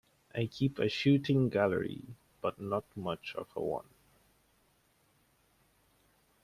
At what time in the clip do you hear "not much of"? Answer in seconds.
2.59-3.49